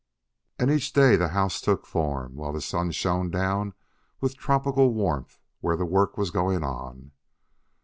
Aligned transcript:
And 0.57 0.71
each 0.71 0.93
day 0.93 1.15
the 1.15 1.27
house 1.27 1.61
took 1.61 1.85
form, 1.85 2.33
while 2.35 2.51
the 2.53 2.59
sun 2.59 2.89
shone 2.89 3.29
down 3.29 3.75
with 4.19 4.35
tropical 4.35 4.95
warmth 4.95 5.37
where 5.59 5.77
the 5.77 5.85
work 5.85 6.17
was 6.17 6.31
going 6.31 6.63
on. 6.63 7.11